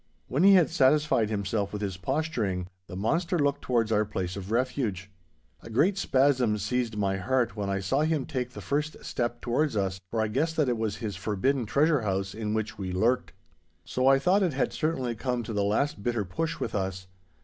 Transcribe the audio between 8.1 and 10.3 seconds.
take the first step towards us, for I